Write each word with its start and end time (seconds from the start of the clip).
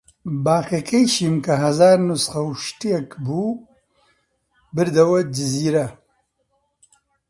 باقییەکەیشیم 0.45 1.35
کە 1.45 1.53
هەزار 1.63 1.97
نوسخە 2.07 2.41
و 2.45 2.51
شتێک 2.65 3.09
بوو 3.25 3.61
بردەوە 4.75 5.19
جزیرە 5.35 5.87